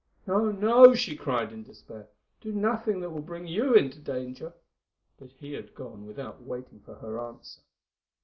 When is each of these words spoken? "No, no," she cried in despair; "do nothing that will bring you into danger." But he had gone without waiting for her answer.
"No, 0.25 0.51
no," 0.51 0.95
she 0.95 1.15
cried 1.15 1.53
in 1.53 1.61
despair; 1.61 2.07
"do 2.41 2.51
nothing 2.51 3.01
that 3.01 3.11
will 3.11 3.21
bring 3.21 3.45
you 3.45 3.75
into 3.75 3.99
danger." 3.99 4.51
But 5.19 5.29
he 5.33 5.53
had 5.53 5.75
gone 5.75 6.07
without 6.07 6.41
waiting 6.41 6.79
for 6.79 6.95
her 6.95 7.19
answer. 7.19 7.61